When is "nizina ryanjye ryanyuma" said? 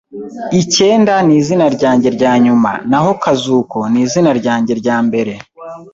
1.27-2.71